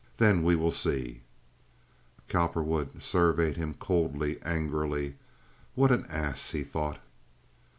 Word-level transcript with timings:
Then 0.17 0.41
we 0.41 0.55
weel 0.55 0.71
see!" 0.71 1.21
Cowperwood 2.27 3.03
surveyed 3.03 3.55
him 3.55 3.75
coldly, 3.75 4.41
angrily. 4.41 5.13
"What 5.75 5.91
an 5.91 6.07
ass!" 6.09 6.49
he 6.49 6.63
thought. 6.63 6.97